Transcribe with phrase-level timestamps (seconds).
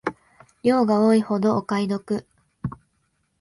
[0.63, 2.25] 量が多いほどお買い得